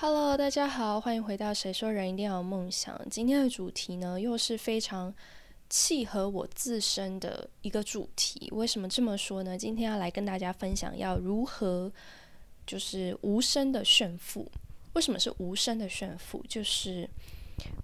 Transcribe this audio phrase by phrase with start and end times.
[0.00, 2.96] Hello，大家好，欢迎回到《谁说人一定要有梦想》。
[3.10, 5.12] 今天的主题呢，又是非常
[5.68, 8.48] 契合我自身的一个主题。
[8.52, 9.58] 为什么这么说呢？
[9.58, 11.92] 今天要来跟大家分享要如何
[12.64, 14.48] 就是无声的炫富。
[14.92, 16.44] 为什么是无声的炫富？
[16.48, 17.10] 就是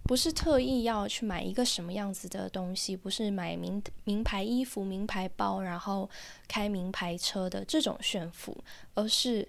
[0.04, 6.08] 不是特意要去买一个什么样子的东西，不是买名名牌衣服、名牌包，然后
[6.46, 8.56] 开名牌车的这种炫富，
[8.94, 9.48] 而是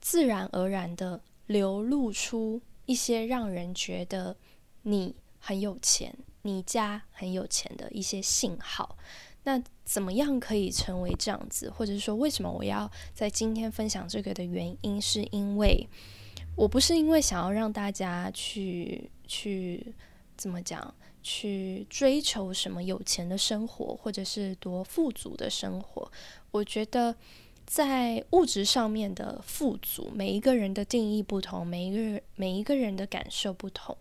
[0.00, 1.20] 自然而然的。
[1.46, 4.36] 流露出一些让人觉得
[4.82, 8.96] 你很有钱、你家很有钱的一些信号。
[9.44, 11.70] 那怎么样可以成为这样子？
[11.70, 15.88] 或者说，为什么我要在今天分享这个的原因，是因为
[16.56, 19.94] 我不是因为想要让大家去去
[20.36, 26.10] 怎么讲，去追求什么有钱的生活，或者是多富足的生活。
[26.50, 27.14] 我觉得。
[27.66, 33.96] 在物质上面的富足，每一个人的定义不同，每一个人每一个人的感受不同。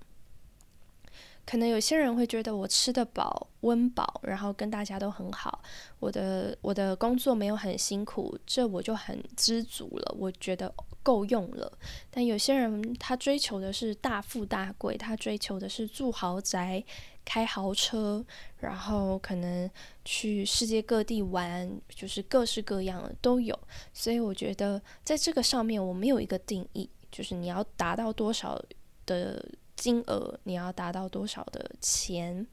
[1.46, 5.62] 可能有些人会觉得我吃得饱、温饱，然后跟大家都很好，
[6.00, 11.72] 我的我的工作没有很辛苦，这我就很知足了，我觉得够用了。
[12.10, 16.84] 但有些人他追求的是大富大贵，他追求的是住豪宅、
[17.26, 18.24] 开豪车，
[18.60, 19.70] 然后可能
[20.06, 23.60] 去世界各地玩，就是各式各样的都有。
[23.94, 28.64] 所以我觉得在这个上面我没有一个定义，就是你要达到多少
[29.06, 29.44] 的。
[29.76, 32.48] 金额你要达到多少的钱，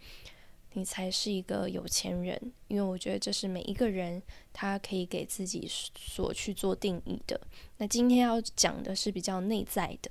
[0.73, 2.53] 你才是一个有钱人？
[2.67, 4.21] 因为我觉得这是每一个人
[4.53, 7.41] 他可以给自己所去做定义的。
[7.77, 10.11] 那今天要讲的是比较内在的。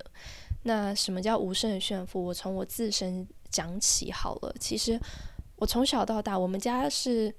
[0.64, 2.24] 那什么叫无声的炫富？
[2.24, 4.56] 我从我自身讲起好了。
[4.60, 5.00] 其实
[5.58, 7.34] 我从小到大，我们家是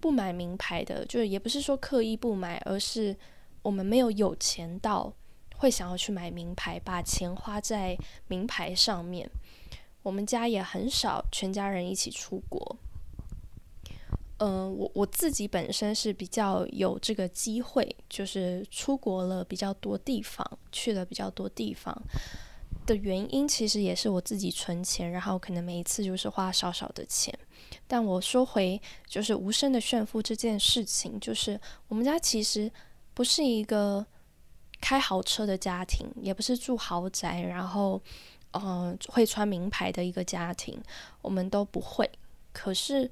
[0.00, 3.16] 不买名牌的，就是也不是说刻意不买，而是
[3.62, 5.14] 我们没有有钱到。
[5.58, 7.96] 会想要去买名牌，把钱花在
[8.26, 9.30] 名牌上面。
[10.02, 12.76] 我们家也很少全家人一起出国。
[14.38, 21.96] 嗯，我我自己本身是比较有这个机会，就是出国了比较多地方，去了比较多地方
[22.86, 27.36] 的原因，其实也是我自己存钱，然后可能每一次就是花少少的钱。
[27.86, 32.70] 但我说回就是无声的炫富这件事情，就是我们家其实
[33.14, 34.06] 不是一个。
[34.84, 38.02] 开豪车的家庭，也不是住豪宅，然后，
[38.50, 40.76] 嗯，会穿名牌的一个家庭，
[41.20, 42.10] 我们都不会。
[42.52, 43.08] 可是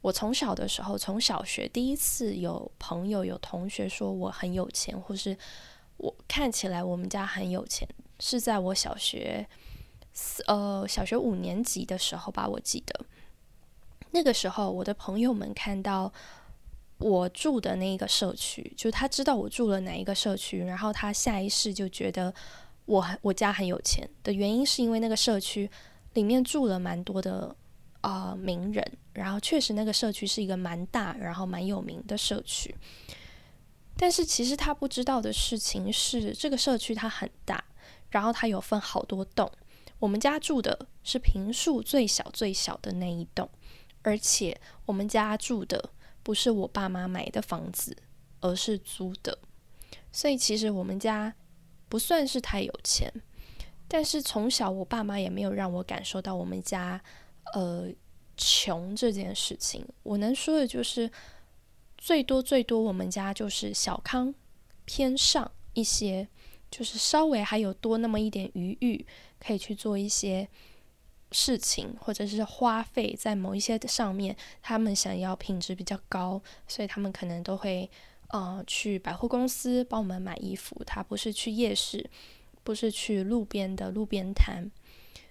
[0.00, 5.38] 我从小的时候，从小学第一次有朋友、有同学说我很有钱，或是
[5.96, 7.88] 我看起来我们家很有钱，
[8.22, 9.44] 是在我小学
[10.12, 13.04] 四呃小学五年级的时候吧，我记得
[14.12, 16.12] 那个时候我的朋友们看到。
[16.98, 22.32] 我住的那个社区，就他知道我住了哪一个社区，然后他下意识就觉得
[22.84, 25.68] 我我家很有钱的原因，是因为那个社区
[26.14, 27.56] 里面住了蛮多的
[28.02, 32.72] 啊名人，然后确实那个社区是一个蛮大，然后蛮有名的社区。
[33.96, 37.64] 但是其实他不知道的事情是，这个社区它很大，
[38.12, 39.50] 然后它有分好多栋，
[39.98, 43.50] 我们家住的是平数最小最小的那一栋，
[44.02, 45.90] 而且我们家住的。
[46.24, 47.96] 不是我爸妈买的房子，
[48.38, 49.36] 而是租的，
[50.12, 51.34] 所以其实我们家
[51.88, 53.12] 不算是太有钱，
[53.88, 57.02] 但是从小我爸妈也没有让我感受到我们家
[57.54, 57.88] 呃
[58.36, 59.84] 穷这件事情。
[60.04, 61.10] 我能说的就是，
[61.98, 64.32] 最多最多我们家就是小康
[64.84, 66.28] 偏上一些，
[66.72, 69.06] 就是稍微还有多那么一点余裕，
[69.38, 70.48] 可以去做一些。
[71.34, 76.38] 事情或者是花费在某一些上面，他们想要品质比较高，
[76.68, 77.90] 所以他们可能都会
[78.28, 80.76] 呃去百货公司帮我们买衣服。
[80.84, 82.10] 他不是去夜市，
[82.62, 84.70] 不是去路边的路边摊，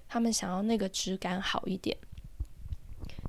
[0.07, 1.96] 他们想要那个质感好一点，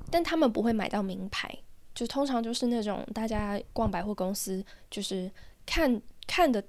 [0.09, 1.55] 但他们不会买到名牌，
[1.93, 5.31] 就通常就是那种大家逛百货公司就是
[5.63, 6.63] 看看的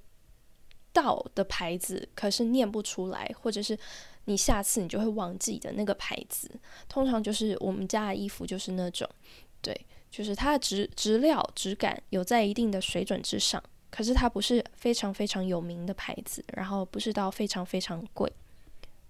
[0.94, 3.78] 到的牌子，可是念不出来，或者是。
[4.26, 6.50] 你下次你就会忘记的那个牌子，
[6.88, 9.06] 通常就是我们家的衣服就是那种，
[9.60, 9.78] 对，
[10.10, 18.32] 就是它的质质料质感有在一定的水准之上，可是它不是非常非常有名的牌子，然后不是到非常非常贵。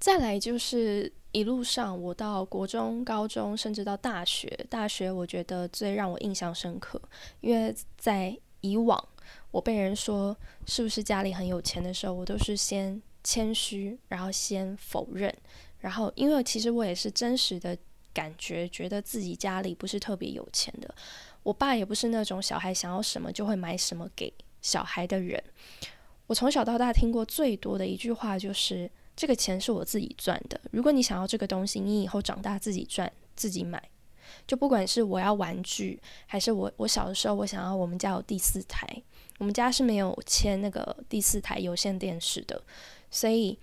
[0.00, 7.00] 再来就是一路上我到国中、高中，甚至到大学，大学我觉得最让我印象深刻，
[7.40, 9.08] 因为在以往
[9.54, 10.36] 我被人说
[10.66, 13.00] 是不是家里很有钱的时候，我都是先。
[13.26, 15.34] 谦虚，然后先否认，
[15.78, 17.74] 然后因为其实我也是真实的
[18.12, 20.94] 感觉，觉得自己家里不是特别有钱的。
[21.42, 24.30] 我爸也不是那种小孩想要什么就会买什么给
[24.60, 25.42] 小孩的人。
[26.26, 30.60] 我从小到大听过最多的一句话就是：“这个钱是我自己赚的。
[30.70, 33.82] 如果你想要这个东西，你以后长大自己赚自己买。
[34.46, 38.86] 就不管是我要玩具，还是我我小的时候我想要我们家有第四台，
[39.38, 42.62] 我们家是没有签那个第四台有线电视的，
[43.10, 43.58] 所以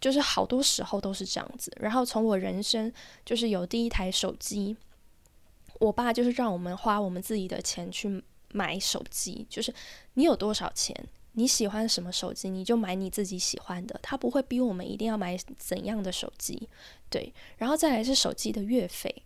[0.00, 1.72] 就是好多时候都是这样子。
[1.80, 2.92] 然后从我人生
[3.24, 4.76] 就是有第一台手机，
[5.80, 8.22] 我爸就是让我们花我们自己的钱去
[8.52, 9.74] 买手机，就是
[10.14, 10.94] 你有多少钱。
[11.32, 16.68] 你喜欢什么手机，你就买你自己喜欢的，他不会逼我们一定要买怎样的手机，
[17.08, 17.32] 对。
[17.58, 19.22] 然后再来是手机的月费，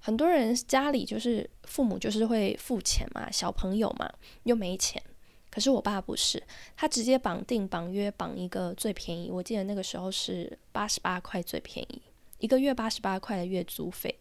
[0.00, 4.10] 很多人家里就是父母就是会付钱嘛，小朋友嘛
[4.44, 5.02] 又没钱，
[5.50, 6.42] 可是我爸不是，
[6.76, 12.02] 他直接绑定绑约绑一个最便宜，我记得那个时候是八十八块最便宜，
[12.38, 14.18] 一个月八十八块的月租费，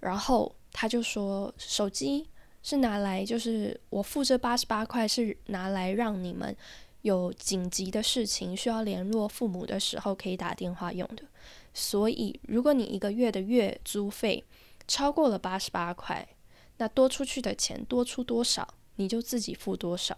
[0.00, 2.28] 然后他就说手机。
[2.66, 6.56] 是拿来，就是我付这八十八块是拿来让你们
[7.02, 11.24] 有紧急的事情需要联络父母的时候可以打电话用的。
[11.74, 14.42] 所以，如果你一个月的月租费
[14.86, 16.26] 超过了八十八块，
[16.78, 18.66] 那多出去的钱多出多少，
[18.96, 20.16] 你就自己付多少。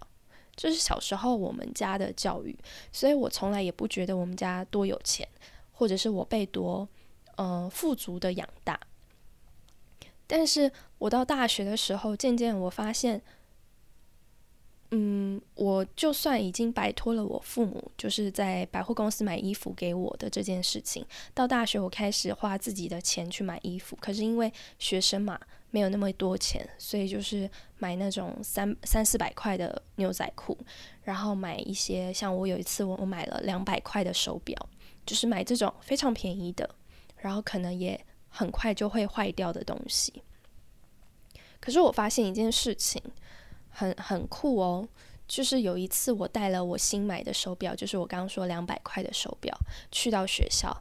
[0.54, 2.58] 这是小时候我们家的教育，
[2.90, 5.28] 所以我从来也不觉得我们家多有钱，
[5.72, 6.88] 或者是我被多
[7.36, 8.80] 呃富足的养大。
[10.26, 13.22] 但是我到大学的时候，渐渐我发现，
[14.90, 21.04] 嗯，我就算已经摆脱了我父母就是在百货公司买衣服给我的这件事情，
[21.34, 23.96] 到大学我开始花自己的钱去买衣服。
[24.00, 25.38] 可是因为学生嘛，
[25.70, 30.56] 没有那么多钱，所以就是买那种三三四百块的牛仔裤，
[31.02, 34.56] 然后买一些像我有一次我我买了两百块的手表，
[35.04, 36.74] 就是买这种非常便宜的，
[37.16, 37.98] 然后可能也。
[38.28, 40.12] 很快就会坏掉的东西。
[41.58, 43.02] 可是我发现一件事情，
[43.76, 44.88] 很很酷哦，
[45.28, 49.54] 就是有一次我带了我新买的手表，就是我刚刚说两百块的手表，
[49.92, 50.74] 去到学校，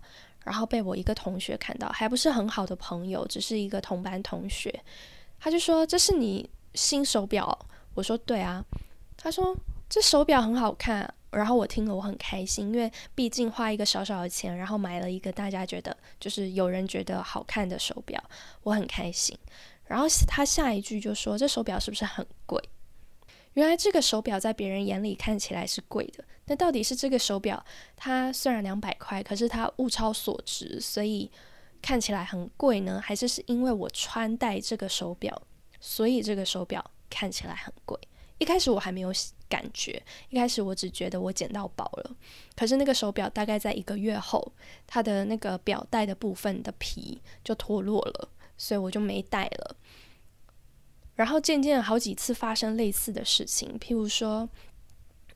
[0.45, 4.81] 然后被我一个同学看到，还不是很好的朋友，只是一个同班同学，
[5.37, 8.63] 他就说：“这是你新手表？”我说：“对啊。”
[9.17, 9.53] 他说
[9.89, 18.23] ：“这手表很好看。”然后我听了，我很开心，因为毕竟花一个小小的钱，然后买了一个大家觉得就是有人觉得好看的手表，
[18.63, 19.37] 我很开心。
[19.85, 22.57] 然后他下一句就说：“这手表是不是很贵？”
[23.55, 27.65] 原来这个手表在别人眼里看起来是贵的，那到底是这个手表
[27.97, 31.31] 它虽然两百块，可是它物超所值，所以
[31.81, 33.01] 看起来很贵呢？
[33.03, 35.41] 还是是因为我穿戴这个手表，
[35.79, 37.97] 所以这个手表看起来很贵？
[38.37, 39.13] 一开始我还没有
[39.47, 42.15] 感觉，一开始我只觉得我捡到宝了。
[42.57, 44.51] 可是那个手表大概在一个月后，
[44.85, 49.77] 它的那个表带的部分的皮就脱落了，所以我就没戴了。
[51.15, 54.47] 然后渐渐好几次发生类似的事情，譬如说，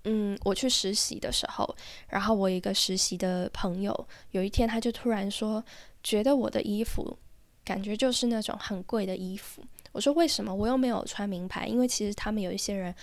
[0.03, 1.75] 嗯，我去实习的时候，
[2.07, 5.63] 然后我一个实习的朋友，有一天他就突然说，
[6.03, 7.17] 觉得我的衣服
[7.63, 9.63] 感觉就是那种很贵的衣服。
[9.91, 11.65] 我说为什么我又没有穿名牌？
[11.65, 12.93] 因为其实他们有一些人，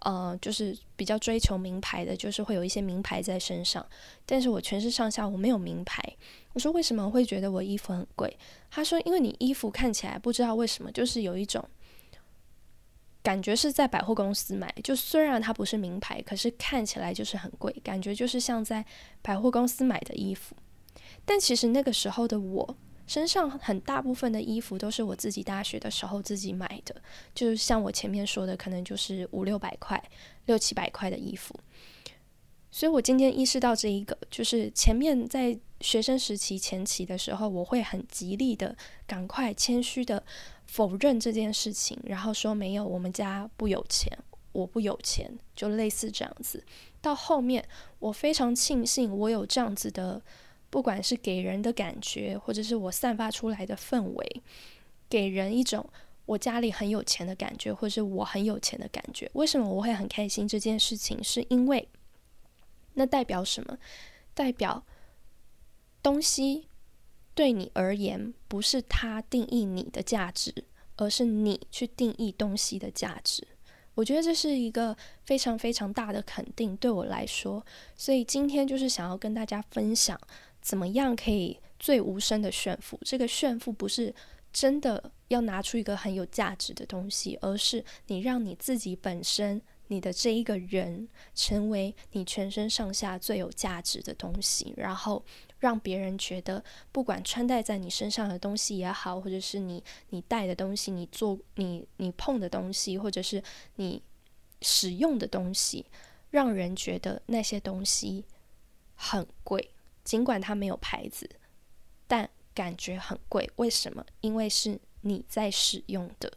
[0.00, 3.86] 呃，就是比较追求名牌的，就是会有一些名牌在身上。
[4.26, 6.02] 但是我全身上下我没有名牌。
[6.52, 8.36] 我说为什么会觉得我衣服很贵？
[8.70, 11.64] 他说因为你衣服看起来不知道为什么，就是有一种
[13.22, 18.84] 感觉是在百货公司买，就虽然它不是名牌，可是看起来就是很贵，感觉就是像在
[19.20, 20.56] 百货公司买的衣服。
[21.24, 22.76] 但其实那个时候的我。
[23.04, 26.94] 身上很大部分的衣服都是我自己大学的时候自己买的，
[27.34, 30.02] 就是像我前面说的，可能就是五六百块、
[30.46, 31.54] 六七百块的衣服。
[32.72, 38.76] 所以我今天意识到这一个，就是前面在学生时期前期的时候，我会很极力的
[39.06, 40.24] 赶快谦虚的
[40.66, 44.10] 否认这件事情，然后说没有，我们家不有钱，
[44.50, 46.64] 我不有钱，就类似这样子。
[47.00, 47.64] 到后面，
[48.00, 50.20] 我非常庆幸我有这样子的。
[50.70, 54.42] 不管是给人的感觉，或者是我散发出来的氛围，
[55.06, 55.86] 给人一种
[56.24, 59.30] 我家里很有钱的感觉，或是我很有钱的感觉。
[59.34, 60.48] 为什么我会很开心？
[60.48, 61.86] 这件事情是因为，
[62.94, 63.78] 那代表什么？
[64.34, 64.84] 代表
[66.02, 66.68] 东西
[67.34, 70.52] 对你而言不是它定义你的价值，
[70.96, 73.46] 而是你去定义东西的价值。
[73.94, 77.64] 我觉得这是一个非常非常大的肯定，对我来说。
[77.94, 80.18] 所以今天就是想要跟大家分享。
[80.62, 82.98] 怎么样可以最无声的炫富？
[83.02, 84.14] 这个炫富不是
[84.52, 89.60] 真的要拿出一个很有价值的东西，而是你让你自己本身，
[89.92, 95.22] 你的这一个人成为你全身上下最有价值的东西，然后
[95.58, 103.42] 让别人觉得，不管穿戴在你身上的东西也好，或者是你你带的东西，你做你你碰的东西，或者是
[103.76, 104.02] 你
[104.62, 105.84] 使用的东西，
[106.30, 108.24] 让人觉得那些东西。
[108.94, 111.28] 很贵，尽管它没有牌子，
[112.06, 113.50] 但感觉很贵。
[113.56, 114.06] 为什么？
[114.20, 116.32] 因为是你在使用的。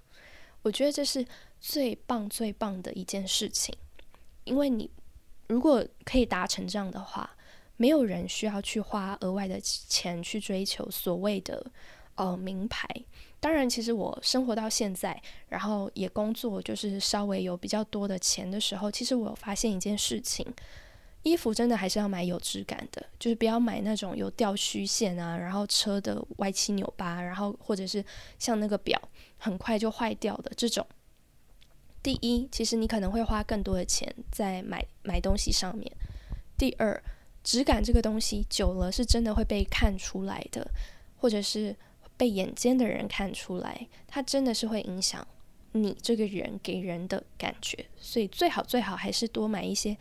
[0.64, 1.24] 我觉得这是
[1.60, 3.76] 最棒、最棒的一件事情，
[4.44, 4.90] 因为你
[5.48, 7.30] 如果可以达成这样的话，
[7.78, 11.66] 没有人需要去花额外的钱去追求所谓的
[12.16, 12.88] 呃名牌。
[13.40, 20.46] 当然，其实我生活到现在，然后也工作，就是稍微有比较多的钱的时候，其实我有发现一件事情：
[21.22, 28.04] 衣服真的还是要买有质感的，就是不要买那种有掉虚线啊，然后车的歪七扭八，然后或者是
[28.40, 29.00] 像那个表
[29.38, 30.86] 很快就坏掉的这种。
[32.06, 35.92] 第一，其实你可能会花更多的钱在买买东西上面；
[36.56, 37.04] 第二，
[37.44, 40.70] 质感这个东西久了是真的会被看出来的，
[41.18, 41.76] 或者是。
[42.18, 45.28] 被眼尖的人看出来，它真的是会影响
[45.74, 49.98] 你这个人给人的感觉，所以最好最好还是多买一些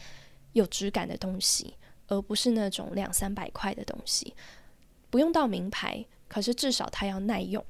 [0.52, 1.75] 有质感的东西，
[2.06, 4.32] 而不是那种两三百块的东西。
[5.11, 7.66] 不用到名牌，可是至少它要耐用，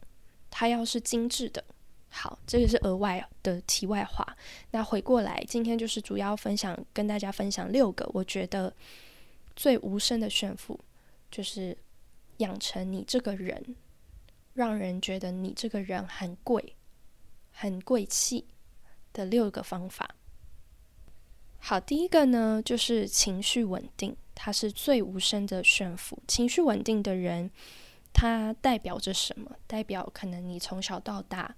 [0.50, 1.64] 它要是精致的。
[2.16, 4.25] 好，这个是额外的题外话。
[4.71, 8.73] 那回过来，今天就是主要分享，跟大家分享六个我觉得
[9.56, 10.78] 最无声的炫富，
[11.28, 11.76] 就是
[12.37, 13.75] 养成你这个人。
[14.54, 16.76] 让人觉得你这个人很贵、
[17.50, 18.47] 很贵气
[19.12, 20.14] 的六个方法。
[21.59, 26.23] 好，第一个呢，就是情绪稳定，它是最无声的炫富。
[26.28, 27.50] 情绪稳定的人，
[28.12, 29.50] 它代表着什么？
[29.66, 31.56] 代表可能你从小到大，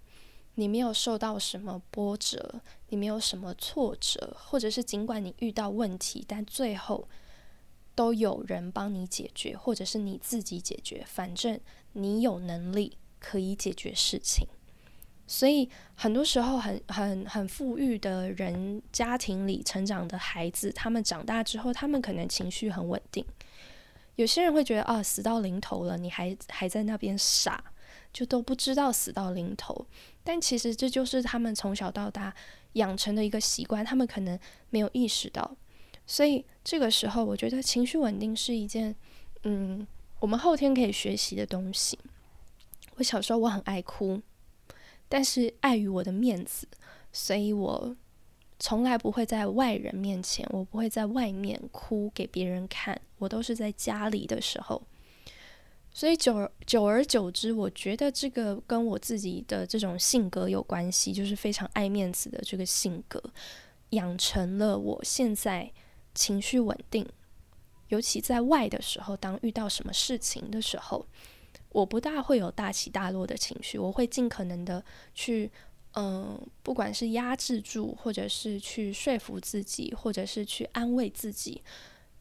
[0.57, 7.09] 你没有受到什么波折，你没有什么挫折，或者是尽管你遇到问题，但最后。
[7.97, 11.59] 都有人帮你解决，或者是你自己解决，反正
[11.95, 14.47] 你有能力可以解决事情。
[15.27, 23.25] 所以很多时候，很很很富裕的人家庭里成长的孩子，他们长大之后，他们可能情绪很稳定。
[24.17, 27.65] 有些人会觉得啊，死到临头了，你还还在那边傻，
[28.17, 29.87] 就都不知道死到临头。
[30.25, 32.35] 但其实这就是他们从小到大
[32.73, 34.39] 养成的一个习惯，他们可能
[34.71, 35.55] 没有意识到。
[36.07, 38.97] 所以这个时候，我觉得情绪稳定是一件，
[39.43, 39.87] 嗯，
[40.19, 41.99] 我们后天可以学习的东西。
[42.95, 44.23] 我小时候我很爱哭，
[45.11, 46.67] 但是碍于我的面子，
[47.13, 47.95] 所以我
[48.59, 54.81] 从来不会在外人面前，我不会在外面哭给别人看，我都是在家里的时候。
[55.97, 63.19] 所以久而久而久之，我觉得这个跟我自己的这种性格有关系，就是非常爱面子的这个性格，
[63.93, 65.73] 养成了我现在。
[66.15, 67.07] 情绪稳定，
[67.89, 71.07] 尤其在外的时候，当遇到什么事情的时候，
[71.71, 74.83] 我不大会有大起大落的情绪，我会尽可能的
[75.15, 75.51] 去，
[75.93, 81.63] 嗯，不管是压制住，或者是去说服自己，或者是去安慰自己，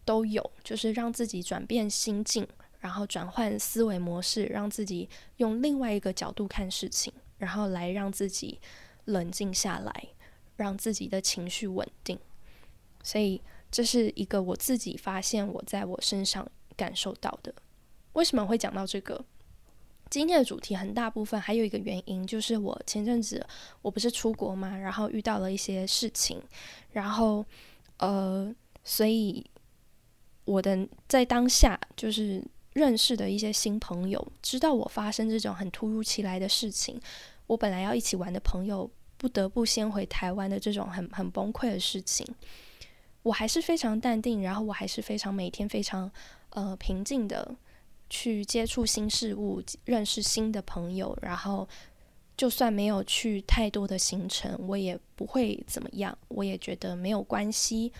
[0.03, 2.45] 都有，就是让自己转变心境，
[2.85, 8.59] 然后转换思维模式，让自己用另外一个角度看事情，然后来让自己
[9.05, 10.07] 冷静下来，
[10.55, 12.19] 让自己的情绪稳定，
[13.01, 13.41] 所以。
[13.71, 17.53] 这是一个我自己发现我在我身上感受到的。
[18.13, 19.25] 为什么会讲到这个？
[20.09, 23.45] 今天的主题很大部分还有一个原因，就是我前阵子
[23.81, 26.41] 我不是出国嘛，然后遇到了一些事情，
[26.93, 27.45] 然后
[27.97, 29.45] 呃，所以
[30.45, 32.41] 我的在当下就是
[32.75, 36.99] 认识的一些新朋友，知道我发生这种很突如其来的事情，
[37.47, 42.27] 我本来要一起玩的朋友不得不先回台湾的这种很很崩溃的事情。
[43.23, 46.11] 我还是非常淡定，然后我还是非常每天非常
[46.49, 47.55] 呃平静的
[48.09, 51.65] 去接触新事物，认识新的朋友，然后
[52.35, 57.93] 就算没有去太多的行程，我也不会怎么样，我也觉得没有关系。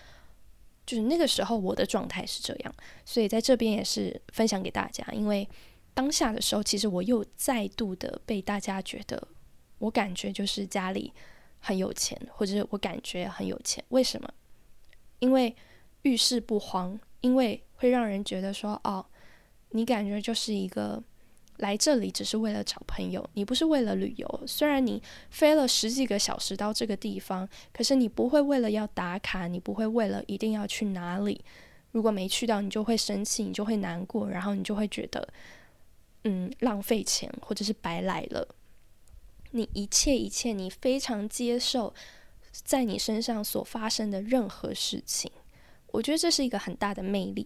[0.86, 5.48] 就是那个时候我的状态是这样，所以在这边也是分享给大家，因为
[5.94, 9.28] 当下的时候，其实我又再度的被大家觉得，
[9.80, 11.12] 我感觉就是家里
[11.60, 14.30] 很有钱，或者是我感觉很有钱，为什么？
[15.20, 15.56] 因为
[16.04, 19.06] 遇事不慌，因为会让人觉得说，哦，
[19.70, 21.02] 你感觉就是一个
[21.58, 24.44] 来这里只是为了找朋友，你不是为了旅游。
[24.46, 31.44] 虽然你飞了十几个小时到这个地方，可是你不会为了要打卡，你不会为了一定要去哪里。
[31.92, 35.28] 如果没去到，你就会生气，你就会难过，然后你就会觉得，
[36.26, 38.48] 嗯，浪费钱或者是白来了。
[39.52, 41.94] 你一切一切，你非常接受。
[42.64, 45.30] 在你身上所发生的任何事情，
[45.88, 47.46] 我觉得这是一个很大的魅力。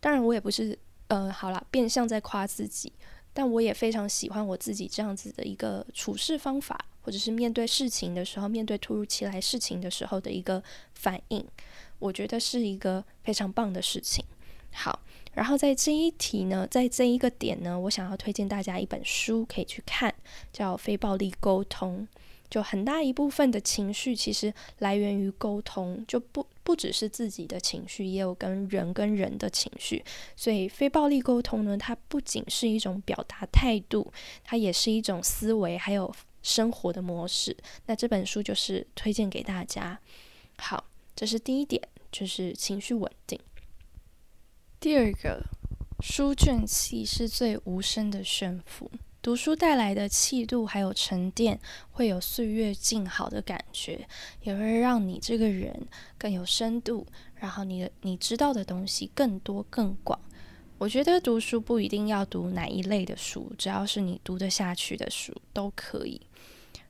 [0.00, 0.76] 当然，我也不是
[1.06, 2.92] 呃，好了，变相在夸自己，
[3.32, 10.62] 但我也非常喜欢我自己这样子的一个处事方法，或者是面对事情的时候，面对突如其来事情的时候的一个
[10.94, 11.46] 反应，
[11.98, 14.24] 我觉得是一个非常棒的事情。
[14.72, 15.00] 好，
[15.34, 20.14] 然后在这一题呢，在这一个点呢，我想要推荐大家一本书可以去看，
[20.52, 22.06] 叫《非暴力沟通》。
[22.50, 30.04] 就很大一部分的情绪其实来源于沟通，就不不只是自己的情绪，也有跟人跟人的情绪。
[30.36, 37.56] 所以非暴力沟通呢，它不仅是一种表达态度，它也是一种思维，还有生活的模式。
[37.86, 40.00] 那这本书就是推荐给大家。
[40.58, 41.80] 好，这是第一点，
[42.10, 43.38] 就是情绪稳定。
[44.80, 45.44] 第二个，
[46.00, 48.90] 书卷气是最无声的炫富。
[49.22, 51.60] 读书带来的气度还有沉淀，
[51.90, 54.08] 会有岁月静好的感觉，
[54.42, 55.86] 也会让你这个人
[56.16, 60.18] 更有深度，然后你的你知道的东西更多更广。
[60.78, 66.18] 我觉得读书不一定要读哪一类的书，只要是你读得下去的书都可以。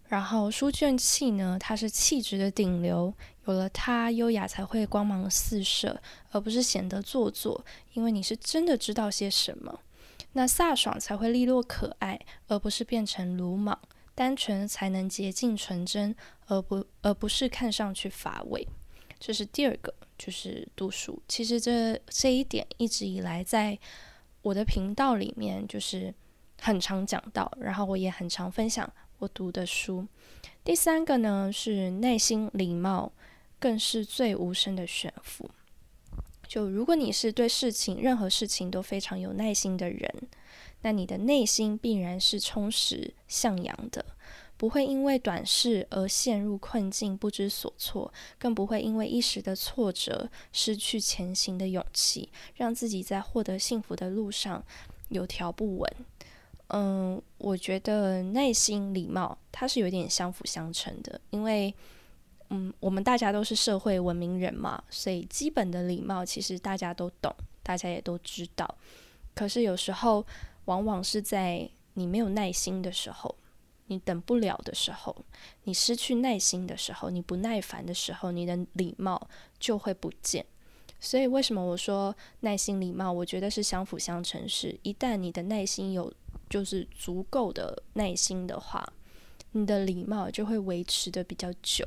[0.07, 3.13] 然后书卷气呢，它是气质的顶流，
[3.47, 9.81] 有了它，优雅才会光芒四射，而不是显得做作，因为你是真的知道些什么。
[10.33, 13.77] 那飒爽才会利落可爱，而不是变成鲁莽；
[14.15, 16.15] 单纯才能洁净纯真，
[16.47, 18.67] 而不而不是看上去乏味。
[19.19, 21.21] 这是第二个，就是读书。
[21.29, 23.79] 其实这这一点一直以来在
[24.43, 26.15] 我的频道里面就是
[26.61, 30.07] 很常讲到，然后我也很常分享我读的书。
[30.63, 33.13] 第三个呢是耐心礼貌，
[33.59, 35.51] 更是最无声的炫富。
[36.51, 40.13] 就如果你是对事情任何事情都非常有耐心的人，
[40.83, 44.05] 那你的内心必然是充实向阳的，
[44.57, 54.65] 不会因为短视而陷入困境不知所措，更不会因为一时的挫折失去前行的勇气，让自己在获得幸福的路上
[55.11, 55.93] 有条不紊。
[56.67, 61.73] 嗯，我觉得耐心、礼貌它是有点相辅相成的，因为。
[62.51, 68.73] 嗯，我们大家都是社会文明人嘛，所以基本的礼貌其实大家都懂，大家也都知道。
[69.35, 70.27] 可是有时候，
[70.65, 73.35] 往往是在你没有耐心的时候，
[73.87, 75.17] 你等不了的时候，
[75.63, 79.29] 你失去耐心的时候，你不耐烦的时候，你的礼貌
[79.61, 80.45] 就会不见。
[80.99, 84.47] 所以为什么我说耐心、礼貌，我觉得是相辅相成。
[84.49, 86.13] 是一旦你的耐心有
[86.49, 88.93] 就是足够的耐心的话，
[89.53, 91.87] 你的礼貌就会维持的比较久。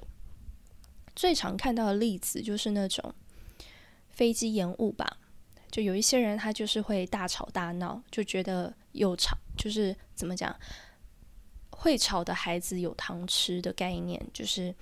[1.15, 3.13] 最常看到的例子就是那种
[4.10, 5.17] 飞机延误吧，
[5.71, 10.56] 就有一些人他就是会大吵大闹，就觉得有吵就是怎么讲，
[11.71, 14.73] 会吵的孩子有糖吃的概念，就是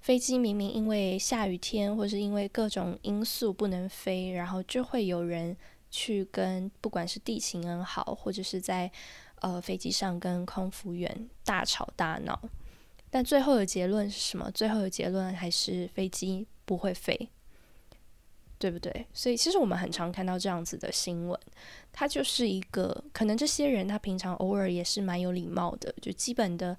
[0.00, 5.56] 飞机明明因为下雨天或是因为各种因素不能飞，然后就会有人
[5.90, 8.90] 去跟不管是地勤很好，或者是在
[9.40, 12.40] 呃飞机上跟空服员大吵大闹。
[13.14, 14.50] 但最后的结论是什么？
[14.52, 17.28] 最后的结论还是飞机不会飞，
[18.58, 19.06] 对不对？
[19.12, 21.38] 所以其实我们很常看到这样子的新闻，
[21.92, 26.74] 它就是一个可能这些人他平常偶尔也是蛮有礼貌的，就基本的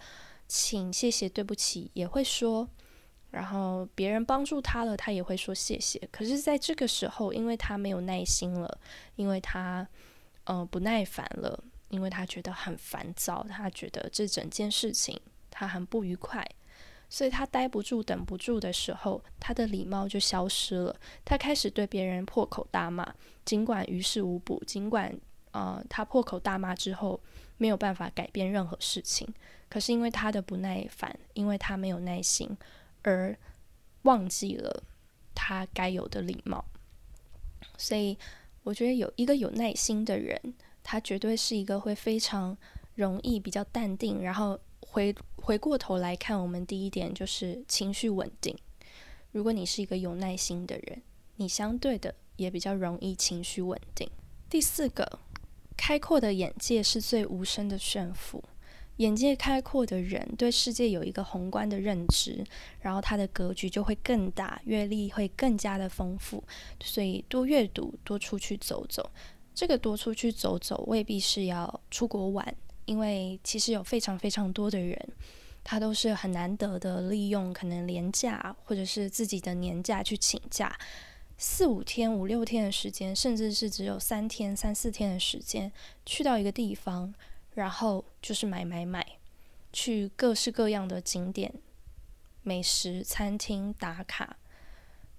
[0.47, 2.67] 请、谢谢、对不起也会说，
[3.29, 5.99] 然后别人帮助他了，他也会说谢谢。
[6.11, 8.79] 可是在这个时候，因为他没有耐心了，
[9.17, 9.87] 因为他
[10.45, 15.21] 呃不耐烦了，因为他觉得很烦躁，他觉得这整件事情。
[15.55, 16.43] 他很不愉快，
[17.07, 20.95] 所以他待不住、等不住的时候，他的礼貌就消失了。
[21.23, 23.13] 他开始对别人破口大骂，
[23.45, 25.15] 尽管于事无补，尽管
[25.51, 27.21] 呃他破口大骂之后
[27.57, 29.31] 没有办法改变任何事情，
[29.69, 32.57] 可是因为他的不耐烦，因为他没有耐心，
[33.03, 33.37] 而
[34.01, 34.83] 忘记了
[35.35, 36.65] 他该有的礼貌。
[37.77, 38.17] 所以
[38.63, 42.57] 我觉得有一个有耐心的人，他绝对是一个会非常
[42.95, 44.59] 容易、比较淡定，然后。
[44.93, 48.55] 回回过头来看，我们第一点就是情绪稳定。
[49.31, 51.01] 如果你是一个有耐心的人，
[51.37, 54.07] 你相对的也比较容易情绪稳定。
[54.47, 55.19] 第四个，
[55.75, 58.43] 开阔的眼界是最无声的炫富。
[58.97, 62.45] 眼界开阔的人对世界有一个宏观的认知，
[62.79, 66.43] 然后他的格局就会更大，阅历会更加的丰富。
[66.79, 69.09] 所以多阅读，多出去走走。
[69.55, 72.55] 这个多出去走走，未必是要出国玩。
[72.85, 74.97] 因为其实有非常非常多的人，
[75.63, 80.77] 他都是很难得的利用可能年假或者是自己的年假去请假，
[81.37, 85.71] 四五天、五六天的时间，甚至是只有三天、三四天的时间，
[86.05, 87.13] 去到一个地方，
[87.53, 89.05] 然后就是买买买，
[89.71, 91.53] 去各式各样的景点、
[92.41, 94.37] 美食餐厅打卡，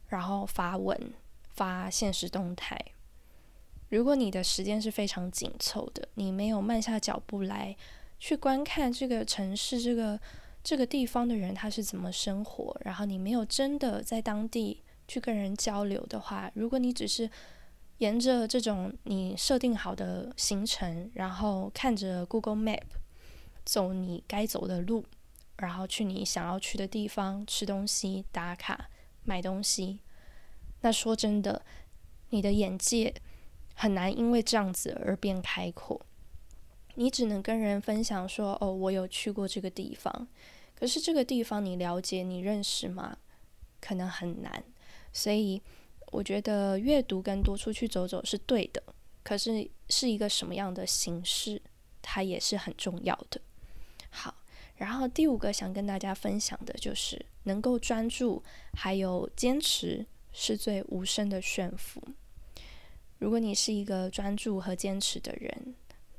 [0.09, 1.13] 然后发文、
[1.55, 2.79] 发现实动态。
[3.91, 7.77] 如果你的时间是非常紧凑的，你没有慢下脚步来
[8.19, 10.19] 去观看这个城市、这个
[10.63, 17.31] 这个地方的人他是怎么生活，然后你没有真的在当地去跟人交流的话，如果你只是
[17.99, 22.83] 沿着这种你设定好的行程，然后看着 Google Map
[23.65, 25.05] 走你该走的路，
[25.59, 28.89] 然后去你想要去的地方吃东西、打卡、
[29.23, 30.01] 买东西。
[30.81, 31.63] 那说真的，
[32.31, 33.15] 你的眼界
[33.75, 36.01] 很难因为这样子而变开阔。
[36.95, 40.29] 你只能跟人分享说：“哦，我有去过这个地方。”
[40.75, 43.17] 可是这个地方你了解、你认识吗？
[43.81, 44.65] 可能很难。
[45.13, 45.61] 所以
[46.13, 48.83] 我觉得阅读跟多出去走走是对的。
[49.23, 51.61] 可是是一个什么样的形式，
[52.03, 53.41] 它也是很重要的。
[54.11, 54.35] 好，
[54.77, 58.43] 然后第五个想跟大家分享的就是能够专注
[58.75, 62.03] 还有坚持是最无声的炫富。
[63.19, 65.75] 如果你是一个专注和坚持的人。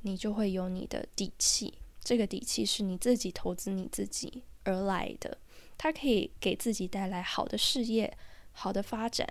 [0.07, 5.35] 你就会有你的底气，这个底气是你自己投资你自己而来的，
[5.79, 8.15] 它可以给自己带来好的事业、
[8.51, 9.27] 好的发展，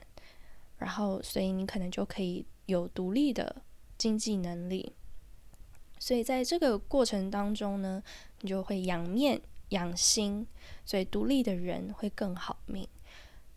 [0.79, 3.63] 然后所以你可能就可以有独立的
[3.97, 4.93] 经济能力。
[6.01, 8.03] 所以在这个过程当中呢，
[8.41, 10.45] 你就会养面养心，
[10.85, 12.89] 所以独立的人会更好命。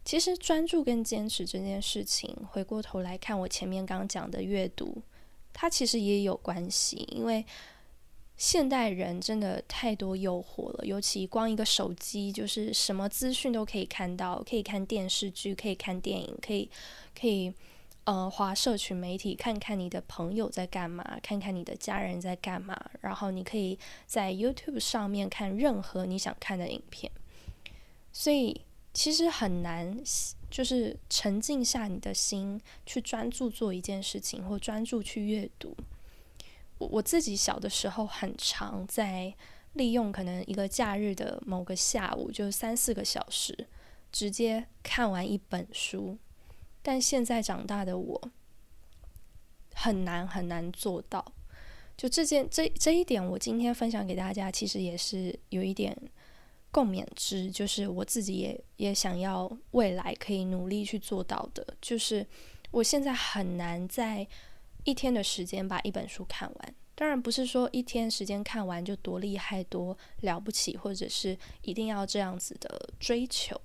[0.08, 5.04] 其实专注跟坚持这件事情，回过头来看我前面刚讲的阅读。
[5.52, 7.46] 它其实也有关系，因为
[8.38, 16.70] 现代人真的太多诱惑了，尤其光一个手机，就是什么资讯都可以看到，可以看电视剧，可以看电影，可以
[17.20, 17.54] 可以
[18.06, 27.12] 呃，划社群媒体，看看你的朋友在干嘛，看看你的家人在干嘛，然后你可以在 YouTube 上面看任何你想看的影片，
[28.14, 28.62] 所以
[28.98, 29.96] 其实很难。
[30.50, 35.76] 就是沉静下你的心，去专注做一件事情，或专注去阅读。
[36.78, 39.36] 我我自己小的时候，很常在
[39.74, 43.68] 利用可能一个假日的某个下午，就三四个小时，
[44.10, 46.18] 直接看完一本书。
[46.82, 48.32] 但现在长大的我，
[49.74, 51.34] 很难很难做到。
[51.98, 55.94] 就这件这这一点，我今天分享给大家，其实也是有一点。
[56.72, 61.66] 共勉之，就是我自己也也想要未来可以努力去做到的。
[61.82, 62.26] 就是
[62.72, 64.28] 我现在很难在
[64.84, 66.76] 一天的时间把一本书看完。
[66.94, 73.56] 当然不是说一天时间看完就多厉害、多了不起，或者是一定要这样子的追求。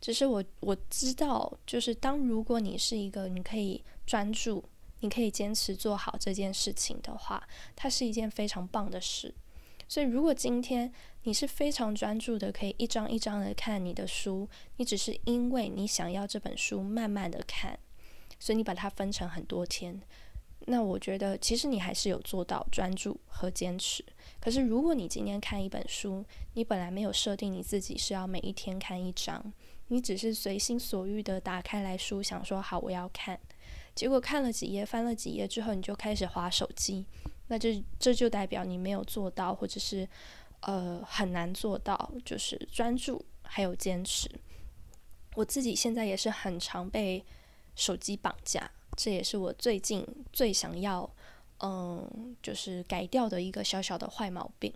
[0.00, 4.64] 只是我我知道，就是当如果你是一个你可以专注、
[5.00, 7.42] 你可以坚持做好这件事情的话，
[7.74, 9.34] 它是一件非常棒的事。
[9.88, 14.48] 所以如果今天，你是非常专注的，可以一张一张的看你的书。
[14.76, 17.78] 你只是因为你想要这本书慢慢的看，
[18.38, 20.00] 所以你把它分成很多天。
[20.68, 24.04] 那我觉得其实你还是有做到专注和坚持。
[24.40, 29.52] 可是如果你今天看一本书，你本来没有设定你自己是要每一天看一章，
[29.88, 33.38] 你只是随心所欲的打开来书，想说好我要看，
[33.94, 37.06] 结果看了几页，翻了几页之后，你就开始划手机，
[37.48, 40.08] 那这这就代表你没有做到，或者是。
[40.60, 44.28] 呃，很难做到，就是专注还有坚持。
[45.34, 47.24] 我自己现在也是很常被
[47.76, 51.08] 手机绑架，这也是我最近最想要，
[51.60, 54.72] 嗯，就是改掉的一个小小的坏毛病。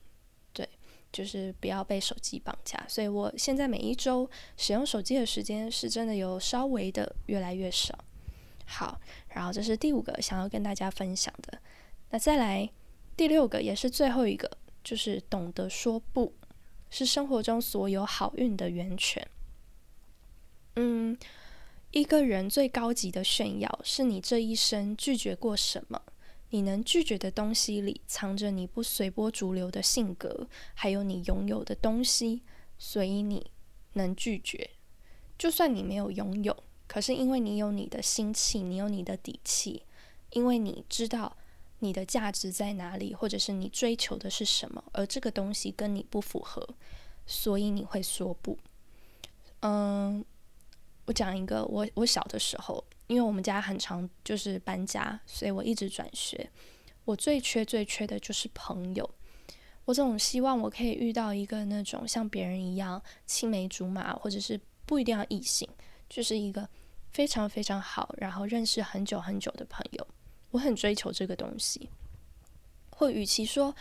[0.53, 0.69] 对，
[1.11, 2.85] 就是不要被手机绑架。
[2.87, 7.99] 所以我现在每一周使用手机的时间是真的有稍微的越来越少。
[8.67, 11.59] 好，然后这是第五个想要跟大家分享的。
[12.11, 12.71] 那再来
[13.17, 14.59] 第六个，也是最后一个。
[14.83, 16.33] 就是懂得说不，
[16.89, 19.29] 是生活中所有好运的源泉。
[20.77, 21.15] 嗯，
[21.91, 26.01] 一个人最高级的炫耀，是你这一生拒绝过什么？
[26.49, 32.41] 你能拒绝的东西里，藏着你不随波逐流的性格，还有你拥有的东西，
[32.79, 33.51] 所以你
[33.93, 34.71] 能拒绝。
[35.37, 39.83] 就算你没有拥有，可是因为你有你的心气，你有你的底气，
[40.31, 41.37] 因为你知道。
[41.81, 44.83] 你的价值在哪里，或者是你追求的是什么？
[44.93, 46.67] 而这个东西跟你不符合，
[47.27, 48.57] 所以你会说不。
[49.61, 50.25] 嗯，
[51.07, 56.51] 我讲一个，我我小的时候，因为我们家很常就是搬家，所以我一直转学。
[57.05, 59.11] 我最缺最缺的就是朋友。
[59.87, 65.69] 我总希望我可以遇到一个那种像别人一样青梅竹马，或者是不一定要异性，
[66.09, 66.69] 就是一个
[67.11, 70.07] 非常非常好，然后认识很久很久的朋友。
[70.51, 71.89] 我很追求这个东西，
[72.91, 73.75] 或与其说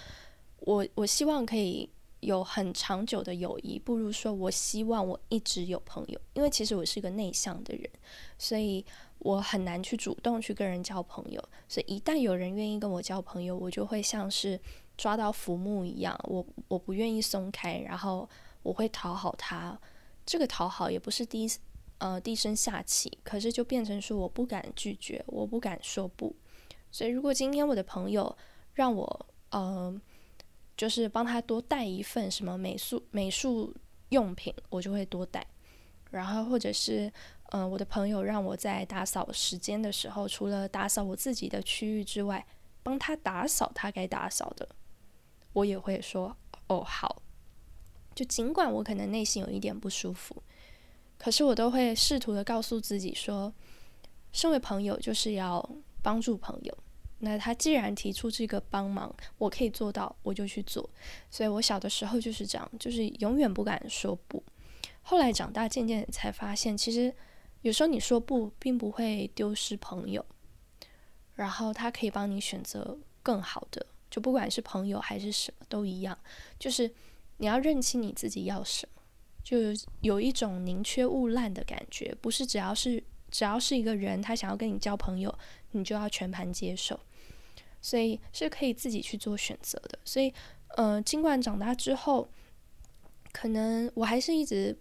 [0.60, 6.20] 我我希望可以有很长久的友谊，不如说我希望我一直有朋友。
[6.34, 7.90] 因为其实我是个内向的人，
[8.38, 8.86] 所以
[9.20, 11.44] 我很难去主动去跟人交朋友。
[11.68, 14.60] 所以一旦有人愿意跟我交朋友，我就会像是
[14.98, 18.30] 抓到浮木一样，我我不愿意松开，然后
[18.62, 19.80] 我会讨好他。
[20.26, 21.50] 这个讨好也不是低
[21.98, 26.36] 呃低声下气，可是就变成说我不敢拒绝，我不敢说不。
[26.92, 28.36] 所以如果今天我的朋友
[28.74, 29.94] 让我呃
[30.76, 33.76] 就是帮他多带一份什么美术美术
[34.10, 35.46] 用品，我就会多带。
[36.12, 37.12] 然后或者是
[37.52, 42.46] 嗯我的朋友让我在打扫时间的时候，除了打扫我自己的区域之外，
[42.82, 44.68] 帮他打扫他该打扫的，
[45.54, 46.36] 我也会说
[46.68, 47.22] 哦好。
[48.16, 50.42] 就尽管我可能内心有一点不舒服，
[51.18, 53.54] 可是我都会试图的告诉自己说，
[54.32, 55.70] 身为朋友就是要
[56.02, 56.78] 帮助朋友。
[57.20, 60.90] 那他既然提出这个帮忙，我可以做到，我就去做。
[61.30, 64.44] 所以我小的时候就是这样，就是永远不敢说不。
[65.02, 67.14] 后来长大，渐渐才发现，其实
[67.62, 70.26] 有时候你说不，并不会丢失朋友。
[71.36, 76.18] 然后他可以帮你选择更好的，就不管是朋友还是什么都一样，
[76.58, 76.92] 就是。
[77.42, 79.02] 你要认清你自己要什么，
[79.46, 79.58] 就
[80.02, 85.34] 有一种宁缺毋滥的感觉，不是只要是只要是一个人他想要跟你交朋友，
[85.72, 87.00] 你就要全盘接受，
[87.82, 90.00] 所以是可以自己去做选择的。
[90.04, 90.34] 所以，
[90.76, 92.30] 呃，尽管长大之后，
[93.32, 94.78] 可能我还是一直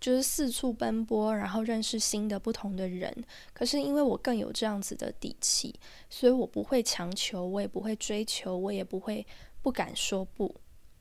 [0.00, 5.74] 就是四处奔波，然后认识新的不同的人，可是因为我更有这样子的底气，
[6.10, 9.26] 所以我不会强求，我也不会追求，我也不会
[9.62, 10.54] 不敢说不。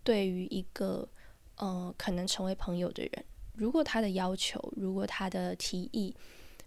[0.03, 1.07] 对于一个
[1.57, 6.15] 呃可能成为朋友的人，如果他的要求，如果他的提议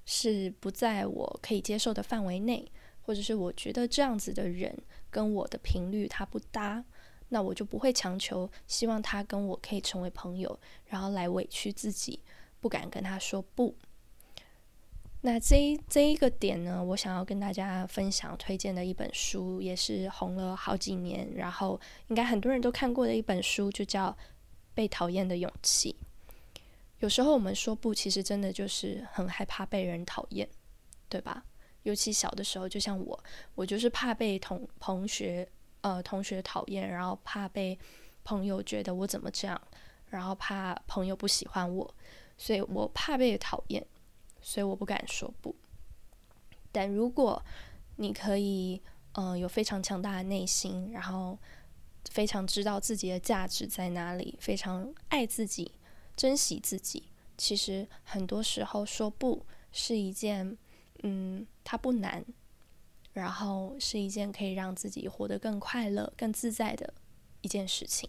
[0.05, 2.71] 是不在我可以接受的范围内，
[3.03, 4.77] 或者是我觉得这样子的人
[5.11, 6.85] 跟我的频率他不搭，
[7.29, 12.21] 那我就不会强求，希望他跟我可以成为朋友，然后来委屈自己，
[12.61, 13.75] 不敢跟他说不。
[15.23, 24.11] 那这这一个点呢，我想要跟大家分享推荐的一本书，也是红了好几年，然后应该很多人都看过的一本书，就叫
[24.75, 25.97] 《被讨厌的勇气》。
[27.01, 30.49] 有时候我们说不，其实真的就是很害怕被人讨厌，
[31.09, 31.45] 对吧？
[31.83, 35.47] 尤其小的时候，就像我，我就是怕被同同学
[35.83, 37.79] 呃同学讨厌，然后怕被
[38.23, 39.61] 朋友觉得我怎么这样，
[40.09, 41.95] 然后怕朋友不喜欢我，
[42.39, 43.87] 所以我怕被讨厌。
[44.47, 45.57] 所以我不敢说不，
[46.71, 47.43] 但如果
[47.97, 48.79] 你可以，
[49.13, 51.39] 嗯，有非常强大的内心，然后
[52.11, 55.73] 非常知道自己的价值在哪里，非常爱自己、
[56.17, 57.05] 珍惜自己，
[57.37, 60.57] 其实很多时候说不是一件，
[61.03, 62.25] 嗯，它不难，
[63.13, 66.95] 然后是一件可以让自己活得更快乐、更自在的
[67.41, 68.09] 一件事情。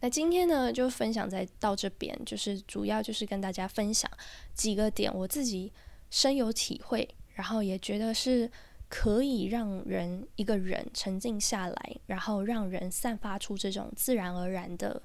[0.00, 4.10] 那今天呢，就分享在到这边，就是主要就是跟大家分享
[4.54, 5.72] 几个点，我自己
[6.10, 8.50] 深有体会，然后也觉得是
[8.88, 15.02] 可以让人一个人沉静下来，然后让人散发出这种自然而然的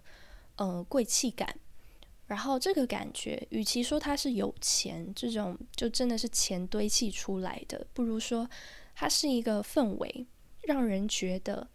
[0.56, 1.60] 呃贵气感。
[2.28, 8.50] 然后这个感觉，与其说它是有钱，这种就真的是钱堆砌出来的，不如说
[8.94, 10.28] 它是一个氛围，
[10.64, 11.70] 让人觉得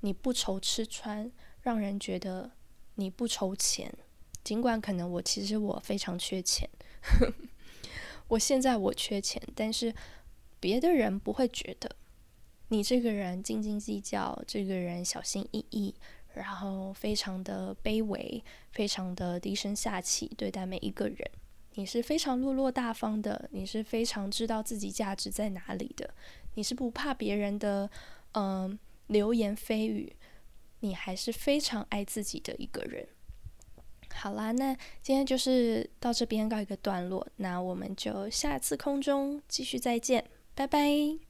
[0.00, 1.30] 你不愁吃穿，
[1.62, 2.52] 让人觉得。
[3.00, 3.96] 你不愁钱，
[4.42, 6.68] 尽管可能我其实我非常缺钱，
[8.26, 9.94] 我现在我缺钱，但是
[10.58, 11.94] 别的人不会觉得
[12.70, 15.94] 你这个人斤斤计较，这个人小心翼翼，
[16.38, 21.18] 然后非常的卑微，非常的低声下气对待每一个人。
[21.74, 26.08] 你是非常落落大方的，你是非常知道自己价值在哪里的，
[26.54, 27.90] 你是不怕别人的
[28.32, 30.16] 嗯流言蜚语。
[30.80, 33.04] 你还是非常爱自己的一个人。
[34.14, 34.72] 好啦，那
[35.02, 40.24] 今天就是到这边告一个段落，那我们就下次空中继续再见，
[40.54, 41.27] 拜拜。